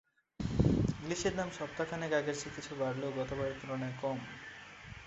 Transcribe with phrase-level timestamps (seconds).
[0.99, 4.17] ইলিশের দাম সপ্তাহ খানেক আগের চেয়ে কিছু বাড়লেও গতবারের তুলনায় কম।